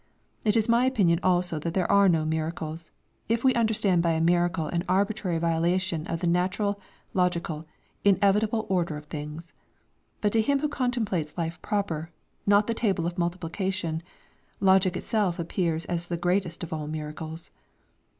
It 0.43 0.57
is 0.57 0.67
my 0.67 0.85
opinion 0.85 1.19
also 1.21 1.59
that 1.59 1.75
there 1.75 1.91
are 1.91 2.09
no 2.09 2.25
miracles, 2.25 2.89
if 3.29 3.43
we 3.43 3.53
understand 3.53 4.01
by 4.01 4.13
a 4.13 4.19
miracle 4.19 4.65
an 4.65 4.83
arbitrary 4.89 5.37
violation 5.37 6.07
of 6.07 6.21
the 6.21 6.25
natural, 6.27 6.81
logical, 7.13 7.67
inevitable 8.03 8.65
order 8.67 8.97
of 8.97 9.05
things. 9.05 9.53
But 10.19 10.33
to 10.33 10.41
him 10.41 10.57
who 10.61 10.69
contemplates 10.69 11.37
life 11.37 11.61
proper, 11.61 12.09
not 12.47 12.65
the 12.65 12.73
table 12.73 13.05
of 13.05 13.19
multiplication, 13.19 14.01
logic 14.59 14.97
itself 14.97 15.37
appears 15.37 15.85
as 15.85 16.07
the 16.07 16.17
greatest 16.17 16.63
of 16.63 16.73
all 16.73 16.87
miracles. 16.87 17.51